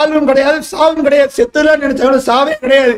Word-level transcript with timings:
வாழ்வும் 0.00 0.28
கிடையாது 0.28 0.58
சாவும் 0.72 1.06
கிடையாது 1.06 1.32
செத்துல 1.38 1.72
நினைச்சாலும் 1.80 2.26
சாவே 2.28 2.54
கிடையாது. 2.62 2.94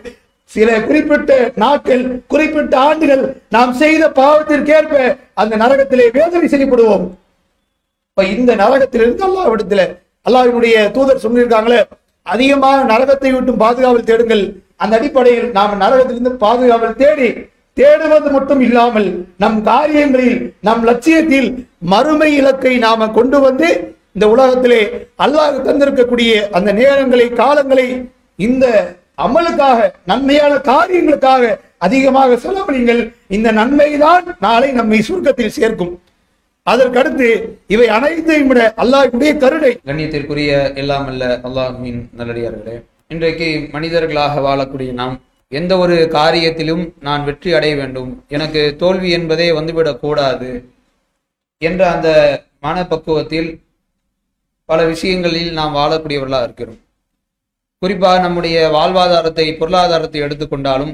சில 0.51 0.69
குறிப்பிட்ட 0.87 1.33
நாட்கள் 1.63 2.03
குறிப்பிட்ட 2.33 2.75
ஆண்டுகள் 2.89 3.23
நாம் 3.55 3.73
செய்த 3.81 4.03
பாவத்திற்கேற்ப 4.19 4.95
அந்த 5.41 5.55
நரகத்திலே 5.63 6.07
வேதனை 6.17 6.49
செய்யப்படுவோம் 6.55 7.05
இப்ப 8.11 8.25
இந்த 8.35 8.53
நரகத்திலிருந்து 8.63 9.25
அல்லாஹ்விடத்துல 9.29 9.85
அல்லாஹ்வினுடைய 10.27 10.77
தூதர் 10.97 11.23
சொல்லியிருக்காங்களே 11.25 11.81
அதிகமாக 12.27 12.85
நரகத்தை 12.91 13.31
விட்டும் 13.35 13.63
பாதுகாவல் 13.63 14.09
தேடுங்கள். 14.11 14.45
அந்த 14.83 14.93
அடிப்படையில் 14.99 15.49
நாம் 15.57 15.81
நரகத்திலிருந்து 15.83 16.33
பாதுகாவல் 16.45 17.01
தேடி 17.01 17.29
தேடுவது 17.77 18.29
மட்டும் 18.37 18.63
இல்லாமல் 18.67 19.09
நம் 19.43 19.59
காரியங்களில் 19.71 20.39
நம் 20.69 20.85
லட்சியத்தில் 20.89 21.49
மறுமை 21.93 22.31
இலக்கை 22.41 22.75
நாம 22.87 23.09
கொண்டு 23.19 23.39
வந்து 23.47 23.69
இந்த 24.15 24.29
உலகத்திலே 24.29 25.09
அல்லாஹ் 25.19 25.61
தந்திருக்கக்கூடிய 25.67 26.51
அந்த 26.51 26.73
நேரங்களை 26.73 27.27
காலங்களை 27.43 27.87
இந்த 28.37 28.95
அமலுக்காக 29.23 29.91
நன்மையான 30.07 30.55
காரியங்களுக்காக 30.55 31.59
அதிகமாக 31.79 32.35
செலவழிங்கள் 32.35 33.13
இந்த 33.29 33.53
நன்மைதான் 33.53 34.37
நாளை 34.41 34.73
நம்மை 34.73 34.99
சுருக்கத்தில் 35.01 35.55
சேர்க்கும். 35.59 36.01
அதற்கடுத்து 36.71 37.29
இவை 37.67 37.89
அனைத்தையும் 37.89 38.47
விட 38.47 38.75
அல்லாஹுடைய 38.77 39.37
கருணை. 39.37 39.81
கண்ணியத்திற்குரிய 39.87 40.77
எல்லாம் 40.77 41.07
அல்ல 41.07 41.41
அல்லாஹின் 41.43 42.01
நல்லடியார்களே. 42.17 42.85
இன்றைக்கு 43.09 43.69
மனிதர்களாக 43.73 44.41
வாழக்கூடிய 44.41 44.93
நாம் 44.93 45.21
எந்த 45.49 45.77
ஒரு 45.77 46.09
காரியத்திலும் 46.13 46.93
நான் 47.01 47.25
வெற்றி 47.25 47.53
அடைய 47.53 47.75
வேண்டும். 47.77 48.25
எனக்கு 48.29 48.77
தோல்வி 48.79 49.11
என்பதே 49.11 49.51
வந்துவிடக் 49.51 50.01
கூடாது 50.01 50.65
என்ற 51.59 51.91
அந்த 51.91 52.41
மனப்பக்குவத்தில் 52.63 53.61
பல 54.73 54.83
விஷயங்களில் 54.93 55.51
நாம் 55.59 55.77
வாழக்கூடியவர்களாக 55.79 56.47
இருக்கிறோம். 56.49 56.81
குறிப்பாக 57.83 58.19
நம்முடைய 58.27 58.57
வாழ்வாதாரத்தை 58.77 59.47
பொருளாதாரத்தை 59.61 60.21
எடுத்துக்கொண்டாலும் 60.27 60.93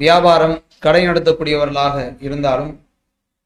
வியாபாரம் 0.00 0.56
கடை 0.84 1.02
நடத்தக்கூடியவர்களாக 1.08 1.96
இருந்தாலும் 2.26 2.72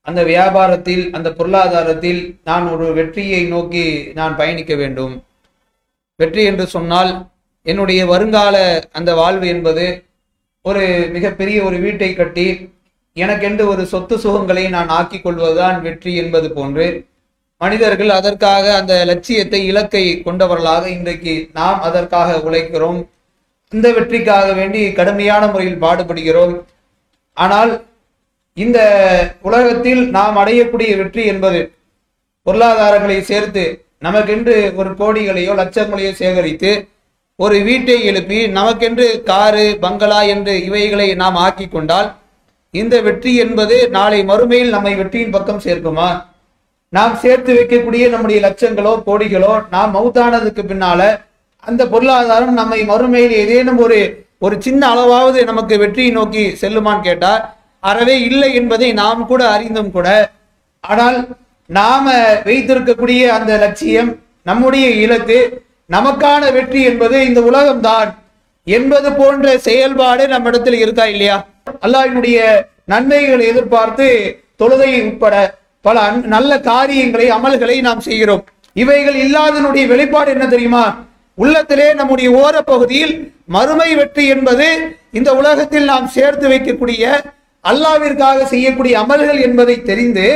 அந்த 0.07 0.21
வியாபாரத்தில் 0.31 1.03
அந்த 1.17 1.29
பொருளாதாரத்தில் 1.39 2.21
நான் 2.49 2.67
ஒரு 2.75 2.87
வெற்றியை 2.99 3.43
நோக்கி 3.55 3.85
நான் 4.19 4.39
பயணிக்க 4.41 4.75
வேண்டும். 4.83 5.15
வெற்றி 6.21 6.43
என்று 6.51 6.65
சொன்னால் 6.75 7.13
என்னுடைய 7.67 8.01
வருங்கால 8.13 8.57
அந்த 8.99 9.11
வாழ்வு 9.21 9.47
என்பது 9.55 9.87
ஒரு 10.65 10.85
மிகப்பெரிய 11.17 11.59
ஒரு 11.69 11.77
வீட்டை 11.85 12.11
கட்டி 12.15 12.47
எனக்கென்று 13.17 13.65
ஒரு 13.73 13.83
சொத்து 13.93 14.17
சுகங்களை 14.25 14.65
நான் 14.77 14.91
ஆக்கிக் 14.99 15.25
கொள்வதுதான் 15.25 15.79
வெற்றி 15.87 16.13
என்பது 16.23 16.49
போன்று 16.59 16.87
மனிதர்கள் 17.61 18.11
அதற்காக 18.19 18.65
அந்த 18.81 18.95
லட்சியத்தை 19.11 19.61
இலக்கை 19.71 20.05
கொண்டவர்களாக 20.27 20.85
இன்றைக்கு 20.97 21.35
நாம் 21.59 21.81
அதற்காக 21.89 22.39
உழைக்கிறோம். 22.47 23.01
இந்த 23.73 23.89
வெற்றிக்காக 23.97 24.47
வேண்டி 24.59 24.81
கடுமையான 24.99 25.43
முறையில் 25.53 25.83
பாடுபடுகிறோம். 25.85 26.55
ஆனால் 27.37 27.73
இந்த 28.57 28.79
உலகத்தில் 29.49 30.03
நாம் 30.17 30.39
அடையக்கூடிய 30.43 30.93
வெற்றி 31.01 31.23
என்பது 31.33 31.61
பொருளாதாரங்களை 32.47 33.19
சேர்த்து 33.31 33.65
நமக்கென்று 34.07 34.57
ஒரு 34.81 34.91
கோடிகளையோ 35.01 35.53
லட்சங்களையோ 35.61 36.13
சேகரித்து 36.23 36.71
ஒரு 37.39 37.57
வீட்டை 37.69 37.97
எழுப்பி 38.11 38.39
நமக்கென்று 38.57 39.07
காரு 39.31 39.67
பங்களா 39.85 40.21
என்று 40.35 40.55
இவைகளை 40.69 41.09
நாம் 41.23 41.39
ஆக்கி 41.45 41.67
கொண்டால் 41.69 42.09
இந்த 42.75 42.97
வெற்றி 43.07 43.33
என்பது 43.45 43.77
நாளை 43.97 44.19
மறுமையில் 44.31 44.75
நம்மை 44.75 44.93
வெற்றியின் 44.99 45.35
பக்கம் 45.37 45.65
சேர்க்குமா? 45.67 46.09
நாம் 46.93 47.17
சேர்த்து 47.17 47.55
வைக்கக்கூடிய 47.55 48.09
நம்முடைய 48.09 48.39
லட்சங்களோ 48.41 48.93
கோடிகளோ 49.07 49.63
நாம் 49.71 49.95
மவுத்தானதுக்கு 49.95 50.63
பின்னால 50.63 51.19
அந்த 51.59 51.87
பொருளாதாரம் 51.87 52.55
நம்மை 52.55 52.83
மறுமையில் 52.83 53.31
ஏதேனும் 53.31 53.79
ஒரு 53.79 53.99
ஒரு 54.39 54.57
சின்ன 54.59 54.95
அளவாவது 54.95 55.45
நமக்கு 55.45 55.79
வெற்றியை 55.79 56.11
நோக்கி 56.11 56.57
செல்லுமான்னு 56.61 57.01
கேட்டால் 57.01 57.43
அறவே 57.81 58.21
இல்லை 58.21 58.55
என்பதை 58.55 58.93
நாம் 58.93 59.27
கூட 59.27 59.49
அறிந்தும் 59.49 59.91
கூட 59.91 60.09
ஆனால் 60.81 61.19
நாம 61.67 62.13
வைத்திருக்கக்கூடிய 62.45 63.27
அந்த 63.27 63.59
லட்சியம் 63.59 64.11
நம்முடைய 64.43 64.89
இலக்கு 64.89 65.39
நமக்கான 65.91 66.53
வெற்றி 66.53 66.83
என்பது 66.83 67.27
இந்த 67.27 67.41
உலகம்தான். 67.41 68.11
என்பது 68.65 69.13
போன்ற 69.13 69.59
செயல்பாடு 69.59 70.27
இடத்துல 70.27 70.73
இருக்கா 70.73 71.05
இல்லையா? 71.05 71.47
அல்லாஹினுடைய 71.83 72.39
நன்மைகளை 72.85 73.47
எதிர்பார்த்து 73.47 74.09
தொழுகை 74.59 74.91
உட்பட 75.03 75.35
பல 75.85 75.99
நல்ல 76.35 76.53
காரியங்களை 76.71 77.27
அமல்களை 77.37 77.77
நாம் 77.81 78.01
செய்கிறோம். 78.01 78.43
இவைகள் 78.77 79.17
இல்லாதனுடைய 79.25 79.85
வெளிப்பாடு 79.93 80.31
என்ன 80.31 80.47
தெரியுமா? 80.47 80.85
உள்ளத்திலே 81.39 81.87
நம்முடைய 81.95 82.29
ஓர 82.41 82.57
பகுதியில் 82.63 83.15
மறுமை 83.55 83.91
வெற்றி 84.01 84.25
என்பது 84.27 84.67
இந்த 85.19 85.31
உலகத்தில் 85.41 85.87
நாம் 85.93 86.09
சேர்த்து 86.17 86.47
வைக்கக்கூடிய 86.53 87.05
அல்லாவிற்காக 87.65 88.45
செய்யக்கூடிய 88.53 88.95
அமல்கள் 89.03 89.41
என்பதை 89.47 89.77
தெரிந்து 89.83 90.29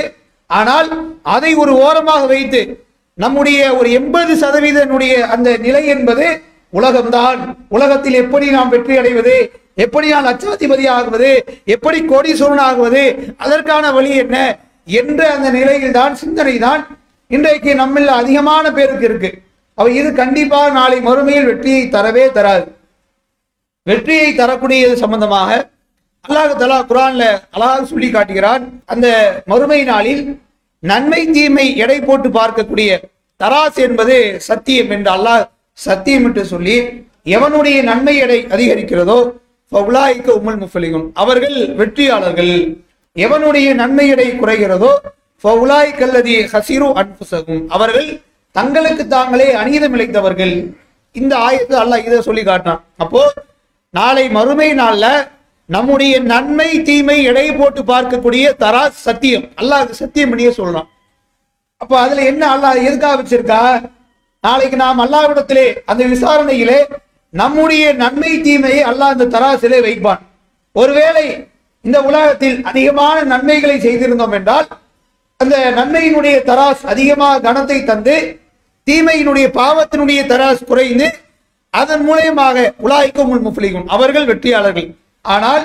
ஆனால் 0.51 0.89
அதை 1.37 1.51
ஒரு 1.63 1.73
ஓரமாக 1.85 2.23
வைத்து 2.27 2.63
நம்முடைய 3.19 3.61
ஒரு 3.79 3.89
எண்பது 3.99 4.33
சதவீதனுடைய 4.45 5.15
அந்த 5.35 5.49
நிலை 5.67 5.85
என்பது 5.95 6.27
உலகம்தான். 6.73 7.41
உலகத்தில் 7.77 8.21
எப்படி 8.23 8.47
நாம் 8.57 8.73
வெற்றி 8.75 8.95
அடைவது? 9.01 9.35
எப்படி 9.85 10.07
நான் 10.15 10.29
லட்சாதிபதி 10.31 10.85
ஆகுவது 10.97 11.31
எப்படி 11.75 11.99
கோடீஸ்வரன் 12.13 12.65
ஆகுவது 12.69 13.05
அதற்கான 13.45 13.93
வழி 13.93 14.13
என்ன? 14.17 14.39
என்ற 14.87 15.21
அந்த 15.37 15.49
நிலையில் 15.59 15.97
தான் 15.99 16.15
சிந்தனை 16.23 16.55
தான் 16.67 16.83
இன்றைக்கு 17.31 17.71
நம்மில் 17.81 18.11
அதிகமான 18.21 18.65
பேருக்கு 18.79 19.07
இருக்கு. 19.09 19.31
அவ 19.79 19.87
இது 19.99 20.09
கண்டிப்பாக 20.23 20.73
நாளை 20.79 20.99
மறுமையில் 21.07 21.49
வெற்றியை 21.51 21.85
தரவே 21.95 22.25
தராது. 22.37 22.67
வெற்றியை 23.87 24.29
தரக்கூடியது 24.41 24.97
சம்பந்தமாக 25.05 25.51
அல்லாஹ் 26.25 26.53
தலா 26.61 26.79
குரான்ல 26.91 27.25
அழகாக 27.55 27.81
சொல்லி 27.93 28.09
காட்டுகிறான். 28.11 28.63
அந்த 28.93 29.07
மறுமை 29.53 29.81
நாளில் 29.93 30.23
நன்மை 30.83 31.23
தீமை 31.37 31.67
எடை 31.85 31.99
போட்டு 32.09 32.29
பார்க்கக்கூடிய 32.39 32.91
தராசு 33.41 33.81
என்பது 33.89 34.17
சத்தியம் 34.49 34.93
என்று 34.97 35.11
அல்லாஹ் 35.17 35.45
சத்தியம் 35.79 36.27
என்று 36.29 36.45
சொல்லி 36.53 36.77
எவனுடைய 37.37 37.79
நன்மை 37.91 38.15
எடை 38.25 38.39
அதிகரிக்கிறதோ 38.55 39.19
உலாய்க்கு 39.73 40.31
உம்மல் 40.39 40.59
முஃபலிகும் 40.63 41.07
அவர்கள் 41.23 41.57
வெற்றியாளர்கள். 41.79 42.53
எவனுடைய 43.17 43.69
நன்மை 43.81 44.05
எடை 44.13 44.27
குறைகிறதோ 44.39 44.93
ஃபவுலாய் 45.45 45.99
கல்லதி 45.99 46.37
ஹசிரு 46.53 46.89
அன்புசகும் 47.01 47.65
அவர்கள் 47.77 48.09
தங்களுக்கு 48.57 49.05
தாங்களே 49.13 49.47
அநீதம் 49.61 49.95
இழைத்தவர்கள். 49.97 50.55
இந்த 51.21 51.33
ஆயத்தை 51.47 51.77
அல்லாஹ் 51.83 52.07
இதை 52.09 52.19
சொல்லி 52.29 52.43
காட்டினான். 52.49 52.81
அப்போ 53.03 53.23
நாளை 53.95 54.25
மறுமை 54.37 54.69
நாள்ல 54.81 55.07
நம்முடைய 55.69 56.15
நன்மை 56.33 56.69
தீமை 56.89 57.19
எடை 57.31 57.47
போட்டு 57.59 57.83
பார்க்கக்கூடிய 57.93 58.45
தரா 58.65 58.83
சத்தியம். 59.07 59.47
அல்லாஹ் 59.61 59.85
அது 59.85 59.95
சத்தியம் 60.03 60.31
பண்ணியே 60.33 60.53
சொல்லலாம் 60.59 60.89
அப்ப 61.83 61.93
அதுல 62.05 62.27
என்ன 62.33 62.43
அல்லாஹ் 62.55 62.85
எதுக்காக 62.89 63.17
வச்சிருக்கா? 63.21 63.63
நாளைக்கு 64.45 64.77
நாம் 64.85 65.03
அல்லாவிடத்திலே 65.05 65.67
அந்த 65.91 66.03
விசாரணையிலே 66.15 66.79
நம்முடைய 67.35 67.85
நன்மை 68.05 68.33
தீமையை 68.47 68.83
அல்லாஹ் 68.91 69.15
அந்த 69.15 69.31
தராசிலே 69.35 69.79
வைப்பான். 69.89 70.23
ஒருவேளை 70.77 71.27
இந்த 71.87 71.99
உலகத்தில் 72.03 72.59
அதிகமான 72.71 73.17
நன்மைகளை 73.33 73.77
செய்திருந்தோம் 73.81 74.35
என்றால் 74.39 74.69
அந்த 75.37 75.57
நன்மையினுடைய 75.79 76.37
தராஸ் 76.51 76.85
அதிகமாக 76.93 77.43
கனத்தை 77.47 77.79
தந்து 77.85 78.17
தீமையினுடைய 78.87 79.47
பாவத்தினுடைய 79.61 80.21
தராஸ் 80.33 80.69
குறைந்து 80.71 81.07
அதன் 81.71 82.05
மூலயமாக 82.09 82.57
உலாய்க்கும் 82.85 83.31
உள் 83.35 83.87
அவர்கள் 83.87 84.29
வெற்றியாளர்கள். 84.31 84.89
ஆனால் 85.25 85.65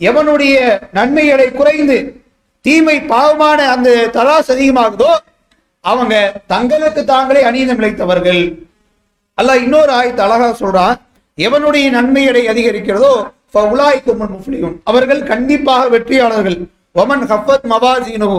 எவனுடைய 0.00 0.56
நன்மை 0.92 1.26
எடை 1.26 1.48
குறைந்து 1.52 1.96
தீமை 2.60 2.96
பாவமான 3.12 3.60
அந்த 3.74 3.90
தராஸ் 4.16 4.50
அதிகமாகுதோ 4.54 5.12
அவங்க 5.80 6.14
தங்களுக்கு 6.46 7.04
தாங்களே 7.04 7.42
அநீதம் 7.44 7.80
இழைத்தவர்கள். 7.80 8.42
அல்ல 9.38 9.56
இன்னொரு 9.56 9.92
ஆயத்து 9.92 10.22
அழகா 10.26 10.48
சொல்றான். 10.60 10.98
எவனுடைய 11.38 11.86
நன்மை 11.90 12.22
எடை 12.24 12.42
அதிகரிக்கிறதோ 12.48 13.14
ஃபஉலாய்க்கும் 13.54 14.22
அவர்கள் 14.90 15.22
கண்டிப்பாக 15.32 15.82
வெற்றியாளர்கள். 15.94 16.58
ஒமன் 17.02 17.24
ஹஃபத் 17.30 17.66
மவாஜினோ 17.72 18.32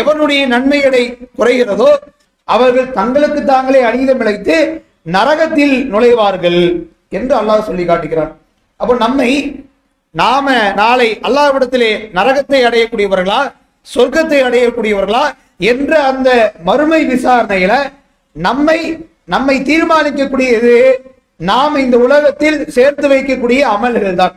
எவனுடைய 0.00 0.42
நன்மை 0.52 0.78
எடை 0.88 1.04
குறைகிறதோ 1.38 1.90
அவர்கள் 2.48 2.88
தங்களுக்கு 2.98 3.40
தாங்களே 3.50 3.80
அநீதம் 3.88 4.22
இழைத்து 4.22 4.56
நரகத்தில் 5.16 5.76
நுழைவார்கள் 5.92 6.62
என்று 7.18 7.34
அல்லாஹ் 7.40 7.66
சொல்லி 7.68 7.84
காட்டுகிறான். 7.84 8.32
அப்போ 8.80 8.94
நம்மை 9.04 9.30
நாம 10.14 10.46
நாளை 10.80 11.08
அல்லாஹ்விடத்திலே 11.26 11.90
நரகத்தை 12.18 12.60
அடையக்கூடியவர்களா 12.68 13.40
சொர்க்கத்தை 13.86 14.40
அடையக்கூடியவர்களா 14.48 15.24
என்ற 15.70 15.92
அந்த 16.10 16.28
மறுமை 16.68 17.00
விசாரணையில 17.12 17.72
நம்மை 18.36 18.78
நம்மை 19.34 19.56
தீர்மானிக்கக்கூடியது 19.70 20.74
நாம் 21.50 21.82
இந்த 21.84 21.96
உலகத்தில் 22.06 22.58
சேர்த்து 22.76 23.06
வைக்கக்கூடிய 23.12 23.60
அமல்கள் 23.74 24.20
தான் 24.20 24.34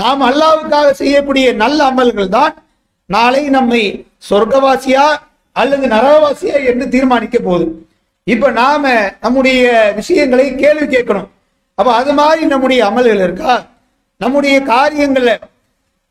நாம் 0.00 0.22
அல்லாவுக்காக 0.28 0.88
செய்யக்கூடிய 1.00 1.46
நல்ல 1.62 1.78
அமல்கள் 1.90 2.34
தான் 2.38 2.54
நாளை 3.14 3.42
நம்மை 3.56 3.82
சொர்க்கவாசியா 4.28 5.06
அல்லது 5.56 5.86
நரகவாசியா 5.94 6.56
என்று 6.70 6.84
தீர்மானிக்க 6.94 7.36
போகுது. 7.46 7.66
இப்ப 8.26 8.50
நாம 8.60 8.84
நம்முடைய 9.24 9.62
விஷயங்களை 9.98 10.46
கேள்வி 10.62 10.86
கேட்கணும். 10.86 11.28
அப்ப 11.78 11.88
அது 12.00 12.12
மாதிரி 12.18 12.42
நம்முடைய 12.52 12.80
அமல்கள் 12.88 13.22
இருக்கா? 13.26 13.54
நம்முடைய 14.20 14.56
காரியங்கள்ல 14.72 15.32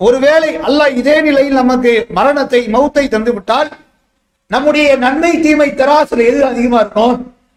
ஒருவேளை 0.02 0.50
அல்லாஹ் 0.68 0.98
இதே 1.00 1.16
நிலையில் 1.28 1.60
நமக்கு 1.62 1.92
மரணத்தை 2.18 2.62
மௌத்தை 2.76 3.04
தந்து 3.14 3.32
விட்டால் 3.34 3.70
நம்முடைய 4.54 4.88
நன்மை 5.04 5.32
தீமை 5.46 5.68
தராசுல 5.80 6.26
எது 6.32 6.40
அதிகமா 6.50 6.80
இருக்கும்? 6.84 7.16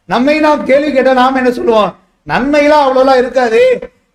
நம்மை 0.08 0.36
நாம் 0.46 0.66
கேள்வி 0.70 0.90
கேட்டால் 0.92 1.20
நாம் 1.22 1.38
என்ன 1.40 1.50
சொல்லுவோம்? 1.58 1.92
நன்மைலாம் 2.26 2.84
அவ்வளோலாம் 2.86 3.20
இருக்காது. 3.22 3.60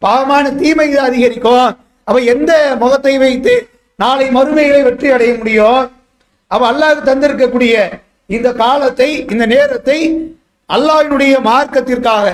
பாவமான 0.05 0.51
தீமை 0.61 0.87
இது 0.89 0.99
அதிகரிக்கும். 1.09 1.69
அப்ப 2.07 2.17
எந்த 2.33 2.51
முகத்தை 2.79 3.13
வைத்து 3.17 3.53
நாளை 3.99 4.25
மறுமைகளை 4.37 4.81
வெற்றி 4.83 5.07
அடைய 5.11 5.31
முடியும் 5.37 5.83
அப்ப 6.51 6.63
அல்லாஹ் 6.71 7.07
தந்திருக்கக்கூடிய 7.09 7.75
இந்த 8.29 8.49
காலத்தை 8.63 9.09
இந்த 9.33 9.43
நேரத்தை 9.45 9.97
அல்லாஹினுடைய 10.69 11.33
மார்க்கத்திற்காக 11.49 12.25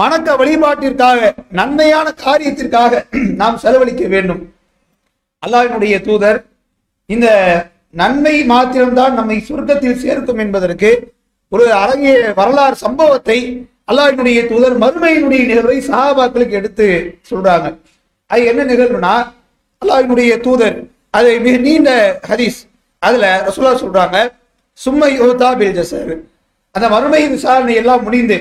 வணக்க 0.00 0.36
வழிபாட்டிற்காக 0.40 1.20
நன்மையான 1.58 2.06
காரியத்திற்காக 2.24 3.02
நாம் 3.40 3.58
செலவழிக்க 3.58 4.04
வேண்டும். 4.06 4.42
அல்லாஹினுடைய 5.42 5.94
தூதர் 6.06 6.38
இந்த 7.08 7.28
நன்மை 8.00 8.34
மாத்திரம்தான் 8.52 9.14
நம்மை 9.14 9.38
சுருக்கத்தில் 9.48 10.00
சேர்க்கும் 10.04 10.40
என்பதற்கு 10.44 10.90
ஒரு 11.52 11.64
அழகிய 11.82 12.14
வரலாறு 12.40 12.76
சம்பவத்தை 12.84 13.38
அல்லாஹினுடைய 13.90 14.40
தூதர் 14.50 14.76
மறுமையினுடைய 14.84 15.42
நிகழ்வை 15.50 15.78
சாபாக்களுக்கு 15.90 16.58
எடுத்து 16.60 16.86
சொல்றாங்க. 17.30 17.68
அது 18.32 18.42
என்ன 18.50 18.62
நிகழ்வுனா 18.70 19.14
அல்லாஹினுடைய 19.82 20.32
தூதர் 20.46 20.76
அது 21.14 21.30
மிக 21.46 21.56
நீண்ட 21.66 21.90
ஹதீஸ். 22.30 22.58
அதுல 23.02 23.24
ரசூலா 23.46 23.72
சொல்றாங்க 23.82 24.18
சும்மை 24.78 25.10
யோதா 25.18 25.48
பில் 25.60 25.76
ஜசர் 25.78 26.12
அந்த 26.74 26.86
மறுமை 26.94 27.22
விசாரணை 27.32 27.74
எல்லாம் 27.80 28.04
முடிந்து 28.06 28.38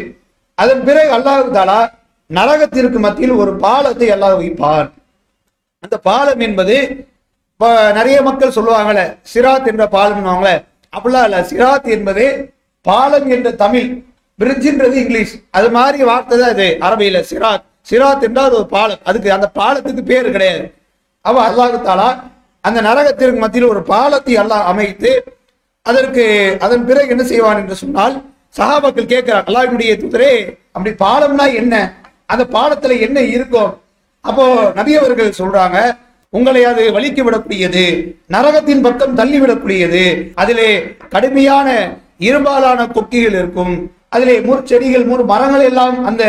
அதன் 0.57 0.83
பிறகு 0.87 1.11
அல்லாஹ் 1.17 1.55
தாலா 1.57 1.79
நரகத்திற்கு 2.29 2.99
மத்தியில் 3.05 3.39
ஒரு 3.41 3.51
பாலத்தை 3.63 4.07
அல்லாஹ் 4.15 4.35
வைப்பார் 4.41 4.87
அந்த 5.83 5.95
பாலம் 6.07 6.41
என்பது 6.47 6.75
நிறைய 7.97 8.17
மக்கள் 8.27 8.55
சொல்லுவாங்கல்ல 8.57 9.01
சிராத் 9.31 9.67
என்ற 9.71 9.83
பாலம்னுவாங்களே 9.95 10.55
அப்படிலாம் 10.93 11.27
இல்ல. 11.27 11.39
சிராத் 11.49 11.89
என்பது 11.95 12.23
பாலம் 12.85 13.27
என்ற 13.35 13.47
தமிழ் 13.63 13.89
பிரிட்ஜின்றது 14.39 14.95
இங்கிலீஷ். 15.01 15.33
அது 15.57 15.67
மாதிரி 15.77 15.99
வார்த்தை 16.09 16.35
தான் 16.39 16.53
அது 16.55 16.67
அரபியில 16.87 17.17
சிராத். 17.31 17.65
சிராத் 17.87 18.25
என்றால் 18.27 18.53
ஒரு 18.53 18.67
பாலம் 18.67 19.01
அதுக்கு 19.03 19.29
அந்த 19.31 19.47
பாலத்துக்கு 19.55 20.03
பேர் 20.03 20.33
கிடையாது. 20.33 20.65
அவ 21.25 21.37
அல்லாஹு 21.47 21.79
தாலா 21.85 22.09
அந்த 22.63 22.79
நரகத்திற்கு 22.81 23.39
மத்தியில் 23.39 23.71
ஒரு 23.73 23.81
பாலத்தை 23.87 24.33
அல்லாஹ் 24.41 24.67
அமைத்து 24.71 25.11
அதற்கு 25.85 26.23
அதன் 26.61 26.85
பிறகு 26.85 27.13
என்ன 27.13 27.23
செய்வான் 27.23 27.61
என்று 27.61 27.75
சொன்னால் 27.75 28.15
சஹாபாக்கள் 28.55 29.11
கேட்கிறார் 29.11 29.47
அல்லாஹினுடைய 29.47 29.91
தூதரே 30.01 30.33
அப்படி 30.73 30.91
பாலம்னா 30.99 31.45
என்ன? 31.61 31.73
அந்த 32.29 32.43
பாலத்துல 32.53 32.97
என்ன 32.99 33.19
இருக்கும் 33.29 33.71
அப்போ 34.25 34.43
நபியவர்கள் 34.75 35.37
சொல்றாங்க 35.39 35.77
உங்களை 36.33 36.61
அது 36.65 36.83
வலிக்கு 36.91 37.21
விடக்கூடியது 37.23 37.85
நரகத்தின் 38.27 38.83
பக்கம் 38.83 39.17
தள்ளிவிடக்கூடியது 39.17 40.03
அதிலே 40.35 40.69
கடுமையான 41.09 41.67
இரும்பாலான 42.19 42.87
கொக்கிகள் 42.91 43.37
இருக்கும் 43.39 43.73
அதிலே 44.15 44.35
முற்செடிகள் 44.47 45.05
முற் 45.09 45.23
மரங்கள் 45.31 45.65
எல்லாம் 45.69 45.97
அந்த 46.09 46.23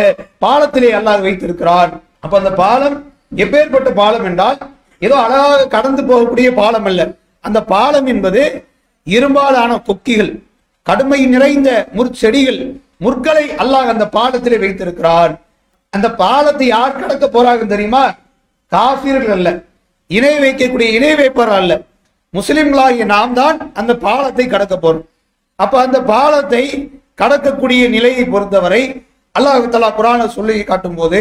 பாலத்திலே 0.44 0.90
அல்லாஹ் 0.98 1.24
வைத்திருக்கிறான். 1.26 1.92
அப்ப 2.24 2.34
அந்த 2.40 2.52
பாலம் 2.62 2.96
எப்பேற்பட்ட 3.42 3.90
பாலம் 4.00 4.26
என்றால் 4.30 4.58
ஏதோ 5.06 5.16
அழகாக 5.24 5.66
கடந்து 5.74 6.02
போகக்கூடிய 6.10 6.48
பாலம் 6.60 6.86
அல்ல. 6.90 7.00
அந்த 7.46 7.58
பாலம் 7.72 8.08
என்பது 8.12 8.42
இரும்பாலான 9.06 9.78
கொக்கிகள் 9.88 10.32
கடுமை 10.88 11.20
நிறைந்த 11.32 11.70
முற்செடிகள் 11.98 12.60
முற்களை 13.04 13.44
அல்லாஹ் 13.62 13.92
அந்த 13.94 14.04
பாலத்திலே 14.16 14.58
வைத்திருக்கிறான். 14.64 15.32
அந்த 15.92 16.08
பாலத்தை 16.22 16.66
யார் 16.76 16.98
கடக்க 17.00 17.24
போறாங்க 17.28 17.64
தெரியுமா? 17.72 18.04
காபிர்கள் 18.72 19.34
அல்ல. 19.36 19.48
இணை 20.16 20.34
வைக்கக்கூடிய 20.44 20.88
இணை 20.98 21.12
வைப்பவர் 21.20 21.58
அல்ல. 21.60 21.72
முஸ்லிம்களாகிய 22.34 23.04
நாம் 23.14 23.34
தான் 23.40 23.56
அந்த 23.80 23.92
பாலத்தை 24.06 24.44
கடக்க 24.54 24.74
போறோம். 24.76 25.06
அப்ப 25.58 25.74
அந்த 25.86 25.98
பாலத்தை 26.14 26.64
கடக்கக்கூடிய 27.22 27.82
நிலையை 27.96 28.24
பொறுத்தவரை 28.34 28.82
அல்லாஹு 29.34 29.66
தலா 29.74 29.90
குரான 29.98 30.26
சொல்லி 30.36 30.54
காட்டும் 30.70 30.98
போது 31.00 31.20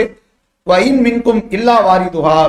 வயின் 0.67 0.99
மின்கும் 1.05 1.41
இல்லா 1.57 1.75
வாரிதுகா 1.87 2.39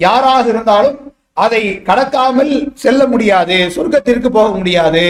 யாராக 0.00 0.44
இருந்தாலும் 0.52 0.98
அதை 1.44 1.60
கடக்காமல் 1.88 2.52
செல்ல 2.82 3.00
முடியாது 3.12 3.56
சொர்க்கத்திற்கு 3.74 4.28
போக 4.36 4.48
முடியாது. 4.58 5.04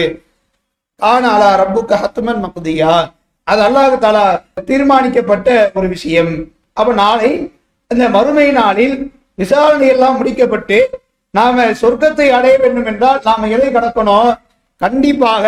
கானாலா 1.01 1.49
ரப்புக்கு 1.61 1.95
ஹத்துமன் 2.01 2.41
மக்குதியா 2.43 2.93
அது 3.47 3.61
அல்லாஹு 3.67 3.95
தாலா 4.05 4.25
தீர்மானிக்கப்பட்ட 4.69 5.47
ஒரு 5.77 5.87
விஷயம். 5.95 6.33
அப்ப 6.79 6.93
நாளை 7.03 7.31
இந்த 7.91 8.05
மறுமை 8.15 8.47
நாளில் 8.59 8.95
விசாரணை 9.41 9.87
எல்லாம் 9.95 10.17
முடிக்கப்பட்டு 10.19 10.77
நாம 11.33 11.65
சொர்க்கத்தை 11.81 12.27
அடைய 12.37 12.55
வேண்டும் 12.63 12.89
என்றால் 12.91 13.19
நாம 13.27 13.47
எதை 13.55 13.69
கடக்கணும்? 13.77 14.31
கண்டிப்பாக 14.81 15.43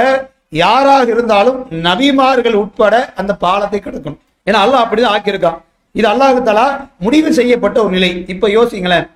யாராக 0.49 1.11
இருந்தாலும் 1.11 1.67
நபிமார்கள் 1.71 2.53
உட்பட 2.53 3.13
அந்த 3.15 3.35
பாலத்தை 3.35 3.81
கடக்கணும். 3.83 4.17
ஏன்னா 4.45 4.53
அல்லாஹ் 4.53 4.83
அப்படிதான் 4.83 5.15
ஆக்கியிருக்கான். 5.17 5.57
இது 5.91 6.09
அல்லாஹ் 6.09 6.87
முடிவு 6.99 7.33
செய்யப்பட்ட 7.33 7.81
ஒரு 7.81 7.91
நிலை. 7.91 8.23
இப்ப 8.27 8.47
யோசிங்களேன். 8.47 9.09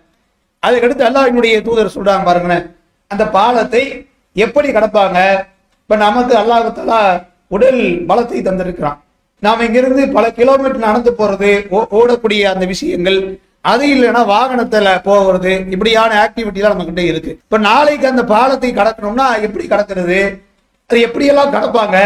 அதுக்கடுத்து 0.67 1.05
அல்லாஹினுடைய 1.05 1.61
தூதர் 1.61 1.93
சொல்றாங்க 1.95 2.23
பாருங்களேன். 2.23 2.75
அந்த 3.07 3.27
பாலத்தை 3.27 4.07
எப்படி 4.33 4.69
கடப்பாங்க? 4.69 5.45
இப்ப 5.81 5.95
நமக்கு 5.95 6.37
அல்லாஹ் 6.37 6.71
தலா 6.71 7.23
உடல் 7.47 8.05
பலத்தை 8.05 8.41
தந்திருக்கிறான். 8.41 8.97
நாம 9.39 9.63
இங்கிருந்து 9.63 10.07
பல 10.07 10.31
கிலோமீட்டர் 10.31 10.77
நடந்து 10.77 11.15
போறது 11.17 11.67
ஓ- 11.69 11.87
ஓடக்கூடிய 11.91 12.41
அந்த 12.41 12.65
விஷயங்கள் 12.65 13.39
அது 13.61 13.87
இல்லைன்னா 13.87 14.15
வாகனத்துல 14.15 14.99
போகிறது 15.03 15.65
இப்படியான 15.69 16.13
ஆக்டிவிட்டி 16.13 16.53
எல்லாம் 16.53 16.69
நம்ம 16.69 16.83
கிட்ட 16.83 17.01
இருக்கு. 17.01 17.29
இப்ப 17.29 17.57
நாளைக்கு 17.57 18.07
அந்த 18.07 18.23
பாலத்தை 18.23 18.73
கடக்கணும்னா 18.73 19.41
எப்படி 19.41 19.67
கடக்கிறது? 19.67 20.47
அது 20.89 20.99
எப்படியெல்லாம் 21.07 21.53
கடப்பாங்க 21.55 21.97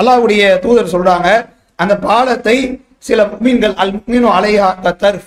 அல்லாவுடைய 0.00 0.42
தூதர் 0.64 0.92
சொல்றாங்க 0.92 1.28
அந்த 1.82 1.94
பாலத்தை 2.06 2.56
சில 3.08 3.20
மீன்கள் 3.44 3.74
அல் 3.82 3.92
மீனோ 4.12 4.28
அலையா 4.38 4.68
கத்தர் 4.84 5.18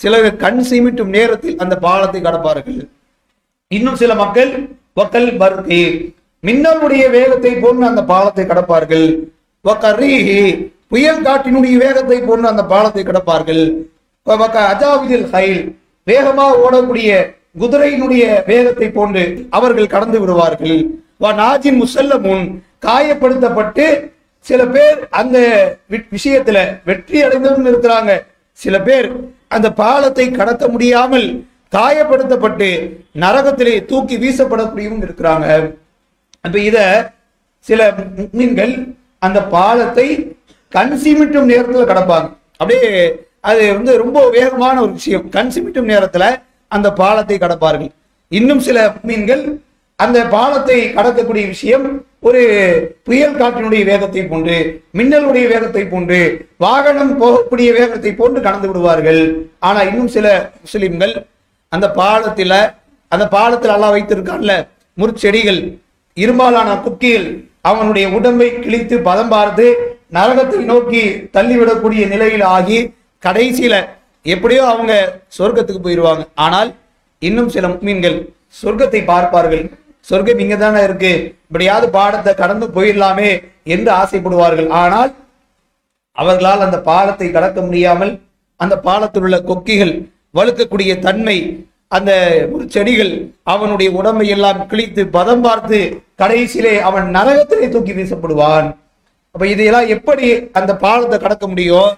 சிலர் 0.00 0.28
கண் 0.42 0.62
சிமிட்டும் 0.70 1.14
நேரத்தில் 1.16 1.60
அந்த 1.62 1.74
பாலத்தை 1.84 2.20
கடப்பார்கள். 2.26 2.80
இன்னும் 3.70 4.00
சில 4.02 4.12
மக்கள் 4.22 4.52
வக்கல் 4.98 5.30
பருத்தி 5.42 5.80
மின்னலுடைய 6.44 7.04
வேகத்தை 7.16 7.52
போன்று 7.62 7.84
அந்த 7.90 8.02
பாலத்தை 8.10 8.44
கடப்பார்கள். 8.50 9.06
வக்கரீஹி 9.64 10.42
புயல் 10.92 11.24
காட்டினுடைய 11.26 11.76
வேகத்தை 11.84 12.18
போன்று 12.28 12.46
அந்த 12.52 12.64
பாலத்தை 12.72 13.02
கடப்பார்கள். 13.04 13.64
வக்க 14.26 14.56
அஜாவிதில் 14.72 15.26
ஹைல் 15.32 15.62
வேகமாக 16.06 16.60
ஓடக்கூடிய 16.64 17.10
குதிரையினுடைய 17.60 18.24
வேகத்தை 18.50 18.88
போன்று 18.98 19.24
அவர்கள் 19.58 19.92
கடந்து 19.94 20.18
விடுவார்கள். 20.22 20.78
நாஜின் 21.20 21.80
முசல்லமுன் 21.82 22.62
காயப்படுத்தப்பட்டு 22.80 24.10
சில 24.40 24.66
பேர் 24.66 25.08
அந்த 25.08 25.38
விஷயத்துல 25.90 26.80
வெற்றி 26.84 27.22
அடைந்தவர்கள் 27.22 27.70
இருக்கிறாங்க 27.72 28.22
சில 28.52 28.80
பேர் 28.80 29.12
அந்த 29.48 29.72
பாலத்தை 29.72 30.30
கடத்த 30.30 30.68
முடியாமல் 30.68 31.44
காயப்படுத்தப்பட்டு 31.72 32.98
நரகத்திலே 33.14 33.84
தூக்கி 33.84 34.16
வீசப்படக்கூடியவங்க 34.16 35.04
இருக்கிறாங்க. 35.08 35.74
அப்ப 36.40 36.58
இத 36.58 36.78
சில 37.60 37.94
மீன்கள் 38.32 38.96
அந்த 39.18 39.42
பாலத்தை 39.42 40.36
கண் 40.68 41.00
சிமிட்டும் 41.04 41.44
நேரத்தில் 41.44 41.90
கடப்பாங்க. 41.92 42.28
அப்படியே 42.56 42.90
அது 43.40 43.74
வந்து 43.74 43.96
ரொம்ப 43.96 44.30
வேகமான 44.30 44.80
ஒரு 44.80 44.92
விஷயம். 44.92 45.28
கண் 45.28 45.52
சிமிட்டும் 45.54 45.90
நேரத்தில் 45.92 46.38
அந்த 46.68 46.92
பாலத்தை 46.92 47.38
கடப்பார்கள். 47.38 47.90
இன்னும் 48.28 48.60
சில 48.60 48.94
மீன்கள் 49.02 49.60
அந்த 50.04 50.18
பாலத்தை 50.34 50.78
கடக்கக்கூடிய 50.96 51.44
விஷயம் 51.52 51.84
ஒரு 52.28 52.40
புயல் 53.06 53.38
காற்றினுடைய 53.40 53.82
வேகத்தை 53.90 54.22
போன்று 54.30 54.56
மின்னலுடைய 54.98 55.44
வேகத்தை 55.52 55.84
போன்று 55.92 56.18
வாகனம் 56.64 57.12
போகக்கூடிய 57.22 57.68
வேகத்தை 57.78 58.10
போன்று 58.18 58.40
கடந்து 58.46 58.68
விடுவார்கள். 58.70 59.20
ஆனா 59.68 59.80
இன்னும் 59.90 60.10
சில 60.16 60.26
முஸ்லிம்கள் 60.64 61.14
அந்த 61.72 61.86
பாலத்தில 62.00 62.52
அந்த 63.12 63.24
பாலத்தில் 63.36 63.74
அல்லா 63.76 63.90
வைத்திருக்கான்ல 63.94 64.54
முற்செடிகள் 64.98 65.60
இரும்பாலான 66.16 66.70
குக்கிகள் 66.84 67.26
அவனுடைய 67.70 68.06
உடம்பை 68.18 68.48
கிழித்து 68.64 68.96
பதம் 69.08 69.32
பார்த்து 69.34 69.66
நரகத்தை 70.16 70.60
நோக்கி 70.72 71.02
தள்ளிவிடக்கூடிய 71.36 72.02
நிலையில் 72.12 72.46
ஆகி 72.56 72.78
கடைசியில 73.22 73.74
எப்படியோ 74.26 74.62
அவங்க 74.72 74.92
சொர்க்கத்துக்கு 75.38 75.82
போயிடுவாங்க 75.86 76.22
ஆனால் 76.46 76.70
இன்னும் 77.22 77.50
சில 77.56 77.66
மீன்கள் 77.86 78.18
சொர்க்கத்தை 78.60 79.00
பார்ப்பார்கள். 79.12 79.64
சொர்க்கம் 80.08 80.42
இங்க 80.44 80.56
தானே 80.56 80.80
இருக்கு. 80.88 81.12
இப்படியாவது 81.48 81.86
பாடத்தை 81.98 82.32
கடந்து 82.34 82.66
போயிடலாமே 82.76 83.30
என்று 83.74 83.90
ஆசைப்படுவார்கள். 84.00 84.68
ஆனால் 84.82 85.12
அவர்களால் 86.16 86.66
அந்த 86.66 86.78
பாலத்தை 86.90 87.28
கடக்க 87.30 87.60
முடியாமல் 87.60 88.12
அந்த 88.60 88.74
பாலத்தில் 88.86 89.24
உள்ள 89.26 89.38
கொக்கிகள் 89.50 89.94
வழுக்கக்கூடிய 90.38 90.92
தன்மை 91.06 91.38
அந்த 91.96 92.12
செடிகள் 92.74 93.12
அவனுடைய 93.52 93.88
உடம்பை 93.98 94.26
எல்லாம் 94.34 94.60
கிழித்து 94.70 95.02
பதம் 95.16 95.42
பார்த்து 95.46 95.78
கடைசியிலே 96.22 96.74
அவன் 96.88 97.06
நரகத்திலே 97.16 97.66
தூக்கி 97.74 97.92
வீசப்படுவான். 97.92 98.68
அப்ப 99.34 99.44
இதையெல்லாம் 99.52 99.90
எப்படி 99.96 100.26
அந்த 100.58 100.72
பாலத்தை 100.84 101.18
கடக்க 101.18 101.44
முடியும்? 101.46 101.92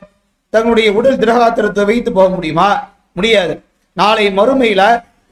தங்களுடைய 0.52 0.88
உடல் 0.98 1.20
திரகாத்திரத்தை 1.22 1.84
வைத்து 1.90 2.10
போக 2.12 2.28
முடியுமா? 2.34 2.68
முடியாது. 3.12 3.54
நாளை 3.96 4.26
மறுமையில 4.38 4.82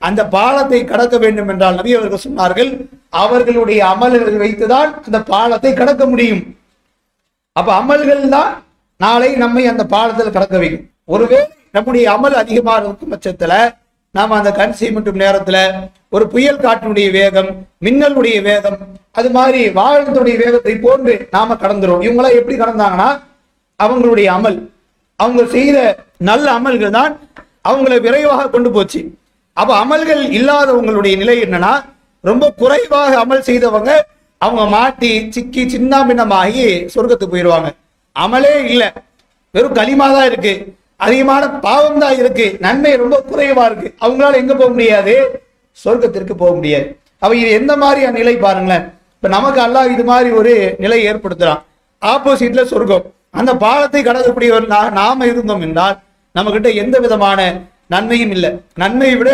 அந்த 0.02 0.20
பாலத்தை 0.36 0.80
கடக்க 0.84 1.16
வேண்டும் 1.18 1.50
என்றால் 1.52 1.78
நபி 1.78 1.94
அவர்கள் 1.98 2.24
சொன்னார்கள் 2.24 2.70
அவர்களுடைய 3.22 3.80
அமல்களை 3.92 4.34
வைத்துதான் 4.42 4.90
அந்த 5.06 5.18
பாலத்தை 5.32 5.72
கடக்க 5.72 6.02
முடியும். 6.06 6.42
அப்ப 7.56 7.68
அமல்கள் 7.80 8.24
தான் 8.36 8.52
நாளை 9.00 9.30
நம்மை 9.44 9.64
அந்த 9.72 9.84
பாலத்தில் 9.94 10.34
கடக்க 10.36 10.56
வைக்கும். 10.58 10.84
ஒருவேளை 11.14 11.44
நம்முடைய 11.76 12.04
அமல் 12.14 12.40
அதிகமாக 12.42 12.84
இருக்கும் 12.84 13.12
பட்சத்துல 13.14 13.54
நாம 14.14 14.36
அந்த 14.36 14.50
கண் 14.58 14.76
சீமட்டும் 14.78 15.20
நேரத்துல 15.22 15.58
ஒரு 16.08 16.24
புயல் 16.34 16.62
காற்றினுடைய 16.64 17.08
வேகம் 17.16 17.50
மின்னலுடைய 17.84 18.36
வேகம் 18.42 18.78
அது 19.12 19.28
மாதிரி 19.30 19.60
வாகனத்துடைய 19.78 20.36
வேகத்தை 20.44 20.74
போன்று 20.84 21.14
நாம 21.34 21.56
கடந்துரும் 21.62 22.04
இவங்களாம் 22.06 22.38
எப்படி 22.40 22.56
கடந்தாங்கன்னா 22.56 23.08
அவங்களுடைய 23.80 24.28
அமல். 24.36 24.58
அவங்க 25.20 25.42
செய்த 25.56 25.76
நல்ல 26.28 26.46
அமல்கள் 26.58 26.96
தான் 26.98 27.12
அவங்களை 27.68 27.98
விரைவாக 28.06 28.48
கொண்டு 28.54 28.70
போச்சு. 28.70 29.00
அப்ப 29.60 29.70
அமல்கள் 29.82 30.22
இல்லாதவங்களுடைய 30.38 31.14
நிலை 31.22 31.36
என்னன்னா 31.44 31.72
ரொம்ப 32.28 32.44
குறைவாக 32.60 33.12
அமல் 33.25 33.46
செய்தவங்க 33.48 33.90
அவங்க 34.40 34.62
மாட்டி 34.76 35.10
சிக்கி 35.34 35.62
சின்ன 35.75 36.00
பின்னமாகி 36.08 36.64
சொர்க்கத்துக்கு 36.94 37.34
போயிடுவாங்க 37.34 37.68
அமலே 38.16 38.52
இல்லை. 38.70 38.88
வெறும் 39.54 39.76
களிமா 39.78 40.06
தான் 40.16 40.28
இருக்கு. 40.30 40.52
அதிகமான 41.04 41.42
பாவம் 41.66 42.00
தான் 42.02 42.16
இருக்கு. 42.20 42.46
நன்மை 42.64 42.92
ரொம்ப 43.02 43.16
குறைவா 43.30 43.64
இருக்கு. 43.70 43.88
அவங்களால 44.04 44.40
எங்க 44.42 44.54
போக 44.54 44.68
முடியாது? 44.76 45.14
சொர்க்கத்திற்கு 45.84 46.34
போக 46.42 46.52
முடியாது. 46.58 46.86
அவ 47.25 47.34
இது 47.40 47.50
எந்த 47.60 47.72
மாதிரியான 47.82 48.16
நிலை 48.20 48.34
பாருங்களேன். 48.44 48.84
இப்ப 49.16 49.28
நமக்கு 49.36 49.60
அல்லாஹ் 49.66 49.92
இது 49.94 50.04
மாதிரி 50.10 50.30
ஒரு 50.40 50.54
நிலை 50.84 50.98
ஏற்படுத்துறான். 51.10 51.62
ஆப்போசிட்ல 52.02 52.64
சொர்க்கம். 52.72 53.06
அந்த 53.40 53.52
பாலத்தை 53.64 54.02
கடக்கக்கூடிய 54.02 54.50
ஒரு 54.58 54.66
நாம 55.00 55.26
இருந்தோம் 55.32 55.64
என்றால் 55.68 55.96
நம்ம 56.34 56.50
கிட்ட 56.56 56.68
எந்த 56.82 56.96
விதமான 57.04 57.40
நன்மையும் 57.94 58.32
இல்லை. 58.36 58.50
நன்மையை 58.82 59.16
விட 59.20 59.30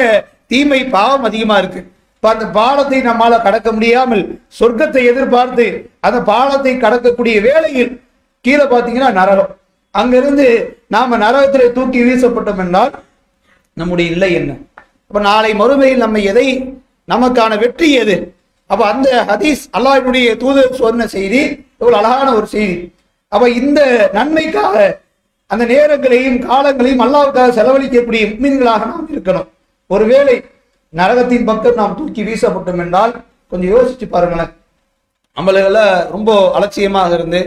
தீமை 0.52 0.80
பாவம் 0.94 1.26
அதிகமா 1.28 1.56
இருக்கு. 1.62 1.80
இப்ப 2.16 2.28
அந்த 2.34 2.46
பாலத்தை 2.58 2.98
நம்மால 3.08 3.38
கடக்க 3.46 3.68
முடியாமல் 3.76 4.24
சொர்க்கத்தை 4.58 5.02
எதிர்பார்த்து 5.12 5.66
அந்த 6.06 6.18
பாலத்தை 6.30 6.74
கடக்கக்கூடிய 6.84 7.36
வேளையில் 7.46 7.92
கீழே 8.44 8.64
பார்த்தீங்கன்னா 8.72 9.10
நரகம். 9.20 9.50
அங்கிருந்து 9.94 10.46
நாம 10.94 11.16
நரகத்திலே 11.24 11.66
தூக்கி 11.78 12.00
வீசப்பட்டோம் 12.08 12.62
என்றால் 12.64 12.92
நம்முடைய 13.80 14.08
நிலை 14.14 14.30
என்ன? 14.40 14.52
அப்ப 15.08 15.20
நாளை 15.30 15.50
மறுமையில் 15.62 16.02
நம்ம 16.04 16.20
எதை 16.32 16.46
நமக்கான 17.12 17.52
வெற்றி 17.62 17.88
எது? 18.02 18.16
அப்ப 18.70 18.82
அந்த 18.92 19.08
ஹதீஸ் 19.30 19.62
அல்லாஹினுடைய 19.76 20.28
தூதர் 20.42 20.78
சொன்ன 20.82 21.06
செய்தி 21.14 21.42
இவ்வளவு 21.80 21.98
அழகான 22.00 22.28
ஒரு 22.38 22.46
செய்தி. 22.54 22.76
அப்ப 23.32 23.44
இந்த 23.60 23.80
நன்மைக்காக 24.16 24.76
அந்த 25.52 25.64
நேரங்களையும் 25.72 26.38
காலங்களையும் 26.48 27.02
அல்லாவுக்காக 27.04 27.52
செலவழிக்கக்கூடிய 27.58 28.22
மீன்களாக 28.42 28.86
நாம் 28.92 29.10
இருக்கணும்? 29.14 29.48
ஒருவேளை 29.90 30.36
நரகத்தின் 30.94 31.44
பக்கம் 31.44 31.78
நாம் 31.80 31.96
தூக்கி 31.98 32.22
வீசப்பட்டோம் 32.22 32.82
என்றால் 32.84 33.12
கொஞ்சம் 33.52 33.72
யோசிச்சு 33.74 34.06
பாருங்களேன். 34.08 34.52
அமல்களை 35.36 35.84
ரொம்ப 36.10 36.30
அலட்சியமாக 36.52 37.14
இருந்து 37.14 37.40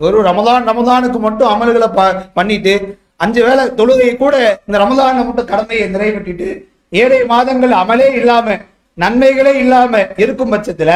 ஒரு 0.00 0.18
ரமதான் 0.22 0.66
ரமதானுக்கு 0.68 1.18
மட்டும் 1.18 1.52
அமல்களை 1.54 1.88
ப 1.88 2.02
பண்ணிட்டு 2.34 2.74
அஞ்சு 3.16 3.40
வேளை 3.42 3.62
தொழுகை 3.78 4.10
கூட 4.16 4.34
இந்த 4.66 4.76
ரமதான 4.78 5.24
மட்டும் 5.24 5.46
கடமையை 5.46 5.86
நிறைவேற்றிட்டு 5.88 6.48
ஏழை 6.92 7.20
மாதங்கள் 7.26 7.72
அமலே 7.72 8.08
இல்லாம 8.12 8.56
நன்மைகளே 8.98 9.54
இல்லாம 9.54 9.92
இருக்கும் 10.16 10.52
பட்சத்துல 10.52 10.92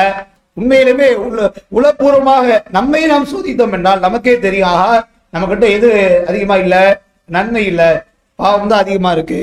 உண்மையிலுமே 0.57 1.09
உள்ள 1.25 1.41
உளப்பூர்வமாக 1.75 2.59
நம்மை 2.71 3.03
நாம் 3.07 3.31
சோதித்தோம் 3.33 3.73
என்றால் 3.73 4.01
நமக்கே 4.01 4.35
தெரியும் 4.39 4.79
நம்மக்கிட்ட 5.33 5.67
எது 5.77 5.91
அதிகமா 6.31 6.57
இல்லை? 6.65 6.83
நன்மை 7.29 7.63
இல்லை. 7.73 7.91
பாவம் 8.39 8.71
தான் 8.73 8.83
அதிகமா 8.85 9.11
இருக்கு. 9.17 9.41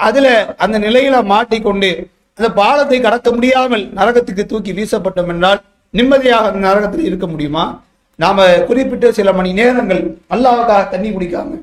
அதுல 0.00 0.26
அந்த 0.64 0.76
நிலையில 0.86 1.16
மாட்டிக்கொண்டு 1.32 1.90
அந்த 2.38 2.48
பாலத்தை 2.60 2.98
கடக்க 3.06 3.28
முடியாமல் 3.36 3.84
நரகத்துக்கு 3.98 4.42
தூக்கி 4.50 4.72
வீசப்பட்டோம் 4.78 5.30
என்றால் 5.34 5.60
நிம்மதியாக 5.94 6.48
அந்த 6.48 6.60
நரகத்தில் 6.66 7.08
இருக்க 7.08 7.26
முடியுமா? 7.32 7.64
நாம 8.18 8.46
குறிப்பிட்ட 8.68 9.06
சில 9.18 9.32
மணி 9.38 9.50
நேரங்கள் 9.60 10.02
அல்லாவுக்காக 10.34 10.82
தண்ணி 10.92 11.08
குடிக்காம 11.16 11.58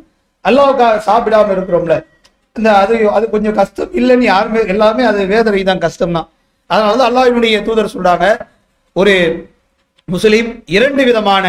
அல்லாவுக்காக 0.46 1.00
சாப்பிடாம 1.08 1.54
இருக்கிறோம்ல. 1.56 1.96
இந்த 2.56 2.70
அது 2.82 2.96
அது 3.18 3.26
கொஞ்சம் 3.36 3.58
கஷ்டம் 3.60 3.94
இல்லைன்னு 4.00 4.26
யாருமே 4.34 4.60
எல்லாமே 4.74 5.04
அது 5.12 5.22
வேதனை 5.34 5.62
தான் 5.70 5.84
கஷ்டம் 5.86 6.16
தான். 6.18 6.28
அதனால 6.70 6.98
தான் 7.00 7.10
அல்லாவினுடைய 7.12 7.56
தூதர் 7.68 7.94
சொல்றாங்க 7.96 8.28
ஒரு 8.96 9.14
முஸ்லீம் 10.08 10.50
இரண்டு 10.78 11.02
விதமான 11.10 11.46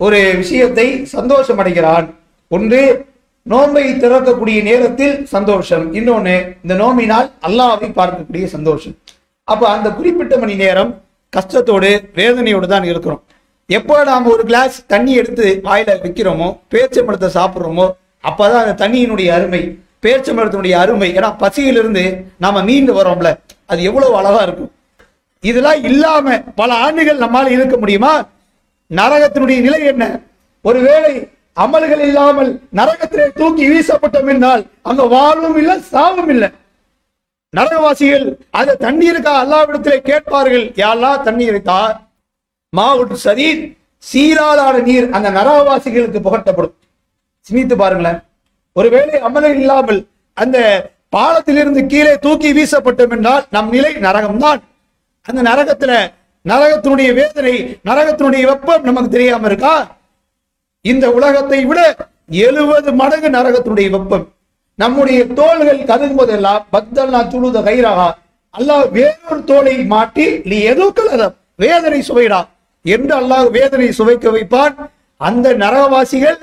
ஒரு 0.00 0.18
விஷயத்தை 0.40 0.86
சந்தோஷம் 1.16 1.60
அடைகிறான் 1.62 2.06
ஒன்று 2.50 2.80
நோன்பை 3.46 3.84
திறக்கக்கூடிய 4.02 4.58
நேரத்தில் 4.68 5.14
சந்தோஷம். 5.34 5.84
இன்னொன்னு 5.98 6.34
இந்த 6.64 6.74
நோம்பினால் 6.82 7.28
அல்லாவை 7.46 7.88
பார்க்கக்கூடிய 7.98 8.44
சந்தோஷம். 8.54 8.94
அப்ப 9.48 9.62
அந்த 9.74 9.88
குறிப்பிட்ட 9.98 10.34
மணி 10.42 10.54
நேரம் 10.64 10.90
கஷ்டத்தோடு 11.32 11.90
வேதனையோடு 12.18 12.66
தான் 12.74 12.88
இருக்கிறோம் 12.90 13.22
எப்போ 13.78 13.94
நாம 14.10 14.28
ஒரு 14.34 14.44
கிளாஸ் 14.50 14.76
தண்ணி 14.92 15.12
எடுத்து 15.20 15.46
வாயில 15.68 15.96
வைக்கிறோமோ 16.04 16.48
பேச்சம்பழத்தை 16.74 17.30
சாப்பிடுறோமோ 17.38 17.86
அப்பதான் 18.28 18.62
அந்த 18.64 18.76
தண்ணியினுடைய 18.84 19.28
அருமை 19.38 19.62
பேச்சம்பழத்தினுடைய 20.04 20.74
அருமை. 20.84 21.08
ஏன்னா 21.18 21.30
பசியிலிருந்து 21.42 22.04
நாம 22.44 22.62
மீண்டு 22.68 22.92
வரோம்ல 22.98 23.30
அது 23.70 23.80
எவ்வளவு 23.90 24.14
அழகா 24.20 24.42
இருக்கும். 24.46 24.72
இதெல்லாம் 25.44 25.80
இல்லாம 25.90 26.36
பல 26.60 26.70
ஆண்டுகள் 26.86 27.22
நம்மால 27.24 27.46
இருக்க 27.56 27.76
முடியுமா? 27.82 28.14
நரகத்தினுடைய 28.90 29.58
நிலை 29.60 29.80
என்ன? 29.92 30.04
ஒருவேளை 30.62 31.12
அமல்கள் 31.64 32.02
இல்லாமல் 32.08 32.50
நரகத்திலே 32.74 33.26
தூக்கி 33.32 33.64
வீசப்பட்டோம் 33.72 34.30
என்றால் 34.34 34.62
அங்க 34.82 35.02
வாழ்வும் 35.14 35.56
இல்லை 35.56 35.76
சாவும் 35.92 36.28
இல்லை. 36.28 36.48
நரகவாசிகள் 37.52 38.26
அந்த 38.50 38.76
தண்ணீருக்கா 38.84 39.32
அல்லாவிடத்திலே 39.42 39.98
கேட்பார்கள். 40.10 40.64
யாரா 40.74 41.12
தண்ணீர் 41.16 41.62
தார் 41.62 41.96
மாவுட்டு 42.76 43.16
சரி 43.26 43.48
சீராளான 44.12 44.82
நீர் 44.88 45.06
அந்த 45.10 45.28
நரகவாசிகளுக்கு 45.30 46.20
புகட்டப்படும். 46.26 46.74
சிந்தித்து 47.46 47.76
பாருங்களேன். 47.76 48.20
ஒருவேளை 48.72 49.16
அமலம் 49.20 49.58
இல்லாமல் 49.60 50.00
அந்த 50.34 50.58
பாலத்திலிருந்து 51.16 51.82
கீழே 51.86 52.14
தூக்கி 52.24 52.48
வீசப்பட்டோம் 52.52 53.14
என்றால் 53.16 53.44
நம் 53.50 53.70
நிலை 53.70 53.92
நரகம்தான். 54.06 54.60
அந்த 55.22 55.40
நரகத்துல 55.50 55.92
நரகத்தினுடைய 56.50 57.10
வேதனை 57.18 57.54
நரகத்தினுடைய 57.88 58.42
வெப்பம் 58.50 58.86
நமக்கு 58.88 59.10
தெரியாம 59.14 59.46
இருக்கா? 59.50 59.74
இந்த 60.84 61.04
உலகத்தை 61.16 61.60
விட 61.70 61.80
எழுபது 62.46 62.90
மடங்கு 63.00 63.28
நரகத்தினுடைய 63.36 63.88
வெப்பம். 63.96 64.24
நம்முடைய 64.82 65.18
தோள்கள் 65.38 65.80
கருதும் 65.90 66.18
போதெல்லாம் 66.18 66.64
பக்தல்லா 66.74 67.20
துழுத 67.32 67.62
கைரகா 67.68 68.08
அல்லாஹ் 68.54 68.86
வேறொரு 68.96 69.40
தோலை 69.50 69.74
மாட்டி 69.94 70.26
நீ 70.50 70.58
எதோ 70.72 70.86
கலதம் 70.98 71.34
வேதனை 71.64 72.00
சுவைடா 72.08 72.40
என்று 72.84 73.14
அல்லாஹ் 73.20 73.48
வேதனை 73.56 73.88
சுவைக்க 73.98 74.26
வைப்பான். 74.36 74.74
அந்த 75.20 75.46
நரகவாசிகள் 75.62 76.38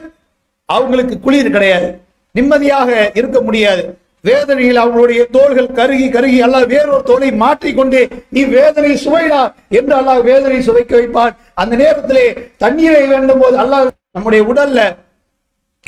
அவங்களுக்கு 0.70 1.16
குளிர் 1.26 1.54
கிடையாது 1.56 1.90
நிம்மதியாக 2.36 2.90
இருக்க 3.20 3.38
முடியாது. 3.48 3.84
வேதனையில் 4.24 4.80
அவங்களுடைய 4.82 5.22
தோள்கள் 5.36 5.74
கருகி 5.80 6.06
கருகி 6.16 6.38
அல்லாஹ் 6.46 6.68
வேறொரு 6.74 7.04
தோலை 7.10 7.30
மாற்றிக்கொண்டு 7.44 8.02
நீ 8.36 8.42
வேதனை 8.56 8.92
சுவைடா 9.06 9.42
என்று 9.78 9.94
அல்லாஹ் 10.00 10.22
வேதனை 10.30 10.60
சுவைக்க 10.68 10.94
வைப்பான். 11.00 11.34
அந்த 11.62 11.74
நேரத்திலே 11.82 12.26
தண்ணீரை 12.64 13.04
வேண்டும் 13.14 13.42
போது 13.44 13.56
அல்லாஹ் 13.64 13.88
நம்முடைய 14.18 14.42
உடல்ல 14.52 14.80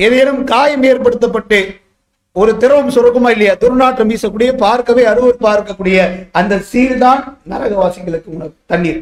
ஏதேனும் 0.06 0.42
காயம் 0.52 0.86
ஏற்படுத்தப்பட்டு 0.90 1.58
ஒரு 2.40 2.52
திரவம் 2.62 2.90
சுரக்குமா 2.94 3.30
இல்லையா? 3.34 3.52
துர்நாற்றம் 3.62 4.10
வீசக்கூடிய 4.12 4.50
பார்க்கவே 4.64 5.04
அருவர் 5.12 5.38
இருக்கக்கூடிய 5.56 5.98
அந்த 6.38 6.54
சீர்தான் 6.70 7.22
நரகவாசிகளுக்கு 7.52 8.28
உணவு 8.36 8.52
தண்ணீர். 8.72 8.98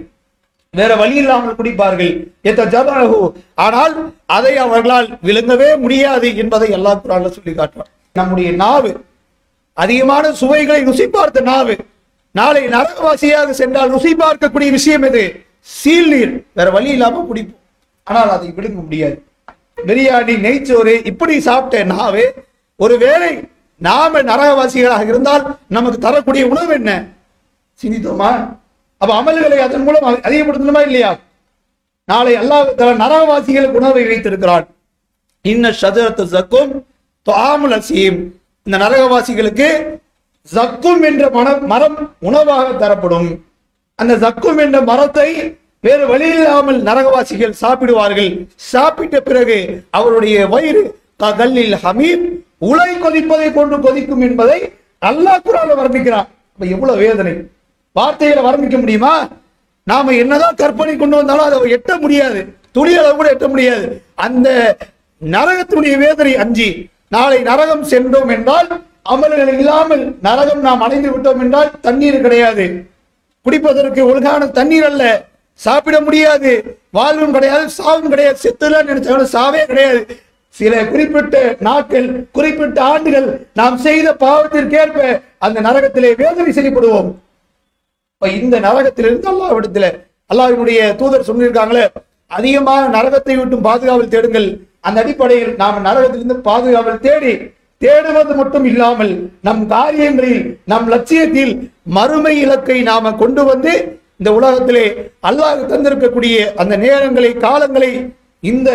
வேற 0.75 0.93
வழி 1.01 1.17
இல்லாமல் 1.23 1.57
குடிப்பார்கள். 1.59 2.13
எத்த 2.51 2.63
ஜபனகு 2.75 3.19
ஆனால் 3.65 3.95
அதை 4.37 4.55
அவர்களால் 4.65 5.09
விளங்கவே 5.29 5.71
முடியாது 5.85 6.31
என்பதை 6.45 6.69
எல்லா 6.79 6.93
குரான்ல 7.03 7.33
சொல்லி 7.37 7.55
காட்டுறான். 7.59 7.91
நம்முடைய 8.17 8.49
நாவு 8.63 8.93
அதிகமான 9.83 10.33
சுவைகளை 10.33 10.83
ருசி 10.83 11.09
பார்த்த 11.09 11.41
நாவு. 11.41 11.77
நாளை 12.31 12.63
நரகவாசியாக 12.67 13.51
சென்றால் 13.51 13.91
ருசி 13.91 14.15
பார்க்கக்கூடிய 14.15 14.71
விஷயம் 14.71 15.03
எது? 15.03 15.25
சீல் 15.61 16.09
நீர். 16.09 16.47
வேற 16.53 16.71
வழி 16.71 16.91
இல்லாம 16.91 17.27
குடிப்போம். 17.31 17.61
ஆனால் 18.05 18.31
அதை 18.31 18.49
விடுங்க 18.57 18.75
முடியாது. 18.75 19.23
பிரியாணி 19.87 20.35
நெய்ச்சோறு 20.47 21.07
இப்படி 21.07 21.41
சாப்பிட்ட 21.41 21.85
நாவு 21.95 22.25
ஒருவேளை 22.77 23.49
நாம 23.77 24.23
நரகவாசிகளாக 24.23 25.07
இருந்தால் 25.07 25.57
நமக்கு 25.69 25.99
தரக்கூடிய 25.99 26.47
உணவு 26.47 26.73
என்ன? 26.73 26.91
சிந்தித்தோமா? 27.83 28.31
அப்ப 28.97 29.13
அமல்களை 29.21 29.59
அதன் 29.59 29.83
மூலம் 29.83 30.21
அதிகப்படுத்தணுமா 30.29 30.81
இல்லையா? 30.81 31.19
நாளை 32.05 32.35
அல்லாஹ் 32.37 32.75
தர 32.75 32.95
நரகவாசிகளுக்கு 32.95 33.79
உணவை 33.81 34.07
வைத்திருக்கிறான். 34.07 34.67
இன்ன 35.43 35.71
சதுரத்து 35.71 36.25
சக்கும் 36.25 36.87
துஆமுல் 37.27 37.77
அசீம். 37.79 38.21
இந்த 38.65 38.85
நரகவாசிகளுக்கு 38.85 39.99
ஜக்கும் 40.55 41.03
என்ற 41.03 41.31
மனம் 41.31 41.67
மரம் 41.67 42.15
உணவாக 42.21 42.73
தரப்படும். 42.73 43.45
அந்த 43.95 44.17
ஜக்கும் 44.17 44.59
என்ற 44.59 44.81
மரத்தை 44.81 45.57
வேறு 45.81 46.07
வழி 46.07 46.29
இல்லாமல் 46.29 46.83
நரகவாசிகள் 46.83 47.53
சாப்பிடுவார்கள். 47.61 48.47
சாப்பிட்ட 48.57 49.21
பிறகு 49.21 49.85
அவருடைய 49.91 50.47
வயிறு 50.47 50.99
க- 51.17 51.33
கல்லில் 51.33 51.73
ஹமீம் 51.73 52.45
உலை 52.59 53.01
கொதிப்பதை 53.01 53.53
கொண்டு 53.53 53.81
கொதிக்கும் 53.81 54.21
என்பதை 54.21 54.73
அல்லா 55.07 55.39
குரால 55.45 55.75
வர்ணிக்கிறான். 55.77 56.29
அப்ப 56.53 56.67
எவ்வளவு 56.67 56.99
வேதனை. 56.99 57.33
வார்த்தையில 58.01 58.43
வர்ணிக்க 58.43 58.79
முடியுமா? 58.79 59.29
நாம 59.85 60.13
என்னதான் 60.13 60.55
கற்பனை 60.55 60.97
கொண்டு 60.97 61.17
வந்தாலும் 61.17 61.45
அதை 61.45 61.73
எட்ட 61.73 62.01
முடியாது. 62.01 62.55
துளியளவு 62.75 63.15
கூட 63.15 63.33
எட்ட 63.33 63.49
முடியாது. 63.49 64.03
அந்த 64.15 64.77
நரகத்தினுடைய 65.31 65.97
வேதனை 65.97 66.37
அஞ்சு 66.37 66.85
நாளை 67.09 67.43
நரகம் 67.43 67.85
சென்றோம் 67.85 68.29
என்றால் 68.29 68.83
அமல்கள் 69.11 69.59
இல்லாமல் 69.59 70.17
நரகம் 70.23 70.61
நாம் 70.61 70.81
அடைந்து 70.81 71.11
விட்டோம் 71.11 71.39
என்றால் 71.39 71.71
தண்ணீர் 71.81 72.21
கிடையாது. 72.21 72.87
குடிப்பதற்கு 73.47 74.05
ஒழுங்கான 74.05 74.47
தண்ணீர் 74.47 74.85
அல்ல. 74.85 75.25
சாப்பிட 75.55 76.01
முடியாது. 76.01 76.79
வாழ்வும் 76.91 77.33
கிடையாது. 77.33 77.71
சாவும் 77.71 78.09
கிடையாது. 78.09 78.39
செத்துலாம் 78.43 78.89
நினைச்சாலும் 78.89 79.33
சாவே 79.33 79.67
கிடையாது. 79.67 80.07
சில 80.49 80.85
குறிப்பிட்ட 80.85 81.57
நாட்கள் 81.61 82.27
குறிப்பிட்ட 82.33 82.83
ஆண்டுகள் 82.83 83.47
நாம் 83.55 83.77
செய்த 83.77 84.15
பாவத்திற்கேற்ப 84.15 85.23
அந்த 85.39 85.61
நரகத்திலே 85.61 86.17
வேதனை 86.17 86.53
செய்யப்படுவோம். 86.53 87.15
இப்ப 88.15 88.29
இந்த 88.29 88.61
நரகத்திலிருந்து 88.61 89.31
அல்லாவிடத்துல 89.33 90.01
அல்லாவினுடைய 90.35 90.97
தூதர் 90.97 91.27
சொல்லியிருக்காங்களே 91.29 91.89
அதிகமாக 92.27 92.99
நரகத்தை 92.99 93.35
விட்டும் 93.35 93.65
பாதுகாவல் 93.65 94.09
தேடுங்கள். 94.09 94.59
அந்த 94.89 94.99
அடிப்படையில் 95.03 95.53
நாம் 95.63 95.85
நரகத்திலிருந்து 95.87 96.37
பாதுகாவல் 96.49 97.05
தேடி 97.07 97.35
தேடுவது 97.83 98.35
மட்டும் 98.41 98.67
இல்லாமல் 98.71 99.13
நம் 99.47 99.63
காரியங்களில் 99.67 100.43
நம் 100.73 100.87
லட்சியத்தில் 100.89 101.55
மறுமை 101.97 102.35
இலக்கை 102.45 102.79
நாம 102.91 103.13
கொண்டு 103.23 103.43
வந்து 103.51 103.73
இந்த 104.21 104.31
உலகத்திலே 104.39 104.87
அல்லாஹ் 105.29 105.69
தந்திருக்கக்கூடிய 105.73 106.37
அந்த 106.63 106.75
நேரங்களை 106.85 107.31
காலங்களை 107.47 107.91
இந்த 108.43 108.71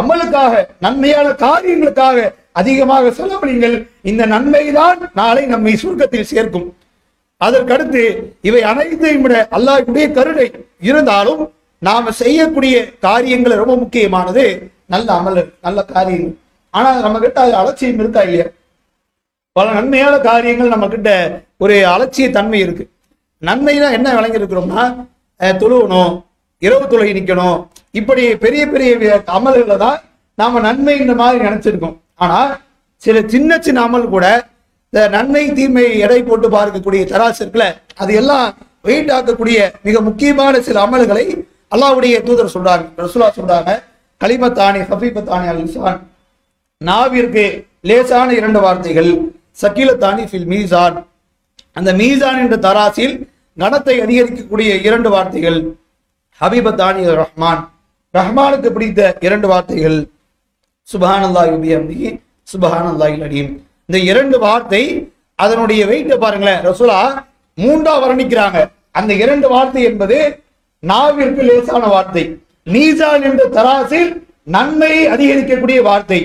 அமலுக்காக 0.00 0.52
நன்மையான 0.84 1.28
காரியங்களுக்காக 1.44 2.18
அதிகமாக 2.60 3.10
செலவழிங்கள். 3.18 3.76
இந்த 4.10 4.22
நன்மைதான் 4.32 4.98
நாளை 5.20 5.44
நம்மை 5.46 5.72
சுருக்கத்தில் 5.82 6.30
சேர்க்கும். 6.32 6.66
அதற்கடுத்து 7.40 8.02
இவை 8.48 8.62
அனைத்தையும் 8.72 9.24
விட 9.24 9.34
அல்லாஹுடைய 9.56 10.06
கருணை 10.18 10.46
இருந்தாலும் 10.88 11.42
நாம 11.86 12.12
செய்யக்கூடிய 12.22 12.74
காரியங்கள் 13.06 13.60
ரொம்ப 13.62 13.74
முக்கியமானது 13.82 14.44
நல்ல 14.92 15.08
அமல் 15.18 15.40
நல்ல 15.66 15.78
காரியங்கள் 15.94 16.34
ஆனா 16.74 16.90
நம்ம 17.04 17.16
கிட்ட 17.24 17.38
அது 17.44 17.52
அலட்சியம் 17.60 18.00
இருக்கா 18.02 18.22
இல்லையா? 18.26 18.46
பல 19.56 19.66
நன்மையான 19.78 20.14
காரியங்கள் 20.28 20.72
நம்ம 20.74 20.86
கிட்ட 20.94 21.10
ஒரு 21.64 21.74
அலட்சிய 21.94 22.26
தன்மை 22.36 22.60
இருக்கு. 22.64 22.84
நன்மைனா 23.42 23.88
என்ன 23.98 24.08
விளங்கி 24.16 24.40
இருக்கிறோம்னா 24.40 24.82
தொழுவணும் 25.62 26.12
இரவு 26.62 26.86
தொலை 26.92 27.10
நிக்கணும். 27.18 27.58
இப்படி 28.00 28.22
பெரிய 28.44 28.62
பெரிய 28.72 28.90
அமல்களை 29.38 29.76
தான் 29.84 29.98
நாம 30.38 30.60
நன்மை 30.66 30.94
இந்த 31.02 31.14
மாதிரி 31.20 31.38
நினைச்சிருக்கோம். 31.48 31.96
ஆனா 32.24 32.38
சில 33.02 33.16
சின்ன 33.34 33.58
சின்ன 33.66 33.78
அமல் 33.88 34.12
கூட 34.14 34.26
இந்த 34.92 35.02
நன்மை 35.16 35.44
தீமை 35.58 35.86
எடை 36.04 36.20
போட்டு 36.22 36.48
பார்க்கக்கூடிய 36.56 37.02
தராசு 37.12 37.40
இருக்குல்ல 37.42 37.66
அது 38.02 38.12
எல்லாம் 38.20 38.46
வெயிட் 38.88 39.12
ஆக்கக்கூடிய 39.16 39.58
மிக 39.86 40.00
முக்கியமான 40.08 40.60
சில 40.68 40.78
அமல்களை 40.86 41.24
அல்லாவுடைய 41.72 42.14
தூதர் 42.26 42.54
சொல்றாங்க 42.56 42.84
ரசுலா 43.04 43.28
சொல்றாங்க 43.38 43.70
கலிமத்தானி 44.20 44.80
ஹபீபத்தானி 44.90 45.46
அல் 45.52 45.62
இன்சான். 45.64 46.00
நாவிற்கு 46.80 47.44
லேசான 47.88 48.28
இரண்டு 48.40 48.60
வார்த்தைகள் 48.64 49.10
சக்கீலத்தானி 49.62 50.22
ஃபில் 50.30 50.48
மீசான். 50.52 50.96
அந்த 51.78 51.90
மீசான் 52.00 52.40
என்ற 52.42 52.56
தராசில் 52.66 53.14
கணத்தை 53.56 53.96
அதிகரிக்கக்கூடிய 54.04 54.70
இரண்டு 54.88 55.08
வார்த்தைகள் 55.14 55.58
ஹபீபத்தானி 56.40 57.02
ரஹ்மான். 57.22 57.62
ரஹ்மானுக்கு 58.14 58.68
பிடித்த 58.76 59.00
இரண்டு 59.26 59.46
வார்த்தைகள் 59.52 59.98
சுபஹானல்லாஹி 60.88 61.52
பிஹம்திஹி 61.64 62.08
அல்லா 62.54 63.06
அலீம். 63.26 63.50
இந்த 63.88 63.98
இரண்டு 64.10 64.36
வார்த்தை 64.46 64.82
அதனுடைய 65.44 65.82
வெயிட்டை 65.90 66.16
பாருங்களேன் 66.24 66.60
ரசூலா 66.68 66.98
மூன்றா 67.58 67.94
வர்ணிக்கிறாங்க. 68.04 68.58
அந்த 68.98 69.12
இரண்டு 69.24 69.46
வார்த்தை 69.54 69.82
என்பது 69.90 70.18
நாவிற்கு 70.90 71.42
லேசான 71.48 71.84
வார்த்தை. 71.94 72.24
மீசான் 72.74 73.24
என்ற 73.28 73.42
தராசில் 73.56 74.10
நன்மையை 74.54 75.04
அதிகரிக்கக்கூடிய 75.14 75.78
வார்த்தை. 75.88 76.20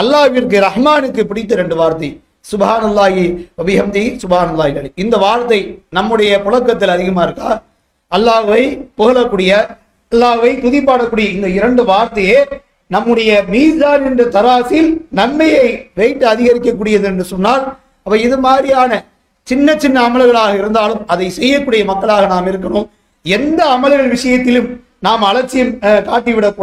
அல்லாவிற்கு 0.00 0.56
ரஹ்மானுக்கு 0.66 1.22
பிடித்த 1.30 1.54
ரெண்டு 1.62 1.76
வார்த்தை. 1.80 2.10
சுபஹானல்லாஹி 2.50 3.24
அபிஹம்தி 3.62 4.02
சுபஹானல்லாஹி 4.22 4.74
அலி 4.80 4.90
இந்த 5.02 5.16
வார்த்தை 5.24 5.60
நம்முடைய 5.96 6.30
புழக்கத்தில் 6.44 6.94
அதிகமா 6.96 7.22
இருக்கா? 7.26 7.50
அல்லாவை 8.12 8.62
புகழக்கூடிய 8.98 9.50
அல்லாவை 10.12 10.50
துதிப்பாடக்கூடிய 10.64 11.26
இந்த 11.36 11.48
இரண்டு 11.58 11.82
வார்த்தையே 11.90 12.40
நம்முடைய 12.94 13.30
மீசான் 13.52 14.04
என்ற 14.08 14.22
தராசில் 14.36 14.90
நன்மையை 15.18 15.66
வெயிட் 15.98 16.24
அதிகரிக்கக்கூடியது 16.32 17.06
என்று 17.10 17.24
சொன்னால் 17.32 17.62
அப்ப 18.06 18.14
இது 18.26 18.36
மாதிரியான 18.46 18.92
சின்ன 19.46 19.76
சின்ன 19.84 19.96
அமல்களாக 20.08 20.52
இருந்தாலும் 20.62 21.00
அதை 21.12 21.28
செய்யக்கூடிய 21.38 21.82
மக்களாக 21.92 22.26
நாம் 22.32 22.50
இருக்கணும். 22.52 22.88
எந்த 23.24 23.60
அமல்கள் 23.74 24.08
விஷயத்திலும் 24.08 24.68
நாம் 24.98 25.22
அலட்சியம் 25.22 25.72
அஹ், 25.80 26.02
காட்டிவிடக் 26.04 26.56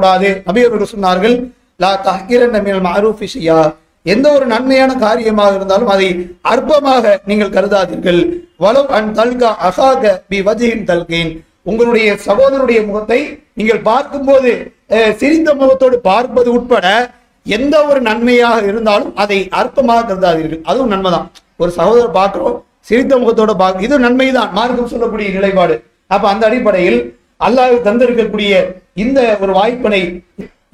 சொன்னார்கள் 0.87 1.35
லா 1.79 1.91
தஹிரன் 2.05 2.55
மினல் 2.57 3.69
எந்த 4.05 4.31
ஒரு 4.31 4.45
நன்மையான 4.45 4.95
காரியமாக 4.97 5.55
இருந்தாலும் 5.55 5.87
அதை 5.87 6.07
அற்பமாக 6.43 7.19
நீங்கள் 7.25 7.49
கருதாதீர்கள். 7.49 8.19
வலவ் 8.59 8.87
அன் 8.89 9.11
தல்கா 9.13 9.49
அசாக 9.67 10.01
பி 10.29 10.37
வஜின் 10.41 10.85
தல்கேன். 10.85 11.31
உங்களுடைய 11.65 12.17
சகோதரருடைய 12.25 12.79
முகத்தை 12.85 13.19
நீங்கள் 13.53 13.81
பார்க்கும்போது 13.81 14.51
அஹ், 14.89 15.13
சிரித்த 15.17 15.53
முகத்தோடு 15.53 15.99
பார்ப்பது 16.01 16.51
உட்பட 16.51 16.85
எந்த 17.45 17.85
ஒரு 17.85 18.01
நன்மையாக 18.01 18.61
இருந்தாலும் 18.65 19.13
அதை 19.15 19.49
அற்பமாக 19.53 20.07
கருதாதீர்கள். 20.07 20.61
அதுவும் 20.65 20.91
நன்மைதான். 20.91 21.27
ஒரு 21.59 21.71
சகோதரர் 21.71 22.11
பார்க்கிறோம் 22.11 22.57
சிரித்த 22.85 23.13
முகத்தோட 23.17 23.53
பார்க்க 23.55 23.87
இது 23.87 23.99
நன்மைதான். 23.99 24.51
மார்க்கம் 24.51 24.91
சொல்லக்கூடிய 24.93 25.29
நிலைப்பாடு. 25.29 25.75
அப்ப 26.09 26.25
அந்த 26.29 26.43
அடிப்படையில் 26.49 26.99
அல்லாஹ் 27.47 27.75
தந்திருக்கக்கூடிய 27.87 28.53
இந்த 28.95 29.37
ஒரு 29.41 29.51
வாய்ப்பினை 29.51 30.01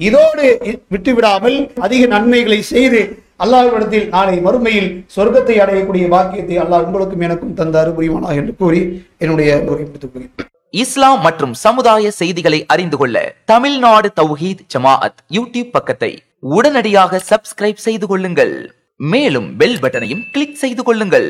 இதோடு 0.07 0.45
விட்டுவிடாமல் 0.93 1.57
அதிக 1.79 2.05
நன்மைகளை 2.05 2.61
செய்து 2.73 3.01
அல்லாஹ்விடத்தில் 3.43 4.07
நாளை 4.09 4.35
மறுமையில் 4.39 4.89
சொர்க்கத்தை 5.15 5.55
அடையக்கூடிய 5.63 6.05
பாக்கியத்தை 6.07 6.57
அல்லாஹ் 6.57 6.85
உங்களுக்கும் 6.87 7.19
எனக்கும் 7.19 7.55
தந்தாரு 7.59 7.89
அருபுரிவானாக 7.89 8.41
என்று 8.41 8.53
கூறி 8.55 8.81
என்னுடைய 9.17 9.61
முடித்துக் 9.67 10.51
இஸ்லாம் 10.73 11.21
மற்றும் 11.21 11.53
சமுதாய 11.53 12.05
செய்திகளை 12.11 12.59
அறிந்து 12.73 12.97
கொள்ள 12.97 13.17
தமிழ்நாடு 13.45 14.07
தௌஹீத் 14.19 14.63
ஜமாஅத் 14.73 15.19
யூடியூப் 15.31 15.71
பக்கத்தை 15.71 16.09
உடனடியாக 16.55 17.21
சப்ஸ்கிரைப் 17.29 17.83
செய்து 17.85 18.07
கொள்ளுங்கள். 18.07 18.55
மேலும் 18.95 19.47
பெல் 19.57 19.79
பட்டனையும் 19.83 20.23
கிளிக் 20.31 20.59
செய்து 20.63 20.83
கொள்ளுங்கள். 20.83 21.29